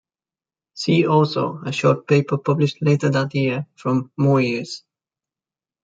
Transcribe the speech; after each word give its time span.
See 0.73 1.05
also 1.05 1.61
a 1.63 1.71
short 1.71 2.07
paper 2.07 2.39
published 2.39 2.81
later 2.81 3.11
that 3.11 3.35
year 3.35 3.67
from 3.75 4.11
Mooers. 4.17 4.81